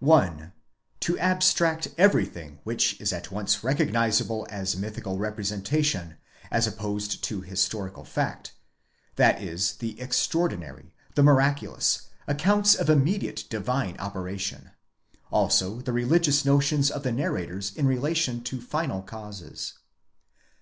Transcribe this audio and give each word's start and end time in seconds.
1. 0.00 0.52
To 1.00 1.18
abstract 1.18 1.88
every 1.96 2.26
thing 2.26 2.58
which 2.64 3.00
is 3.00 3.14
at 3.14 3.30
once 3.30 3.64
recognizable 3.64 4.46
as 4.50 4.76
mythical 4.76 5.16
representation 5.16 6.18
as 6.50 6.66
opposed 6.66 7.24
to 7.24 7.40
historical 7.40 8.04
fact; 8.04 8.52
that 9.16 9.40
is 9.40 9.76
the 9.76 9.98
extraordinary, 9.98 10.92
the 11.14 11.22
miraculous, 11.22 12.08
accounts 12.28 12.74
of 12.74 12.88
imme 12.88 13.22
diate 13.22 13.48
divine 13.48 13.96
operation, 13.96 14.72
also 15.30 15.80
the 15.80 15.94
religious 15.94 16.44
notions 16.44 16.90
of 16.90 17.02
the 17.02 17.10
narrators 17.10 17.74
in 17.74 17.86
relation 17.86 18.42
to 18.42 18.60
final 18.60 19.00
causes. 19.00 19.78